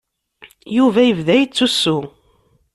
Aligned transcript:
Yuba 0.75 1.01
yebda 1.03 1.33
yettusu. 1.37 1.97